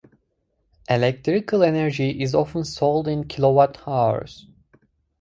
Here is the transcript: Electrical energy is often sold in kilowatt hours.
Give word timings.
Electrical 0.89 1.61
energy 1.63 2.23
is 2.23 2.33
often 2.33 2.65
sold 2.65 3.07
in 3.07 3.27
kilowatt 3.27 3.87
hours. 3.87 4.47